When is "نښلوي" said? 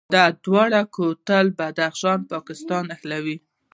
2.91-3.37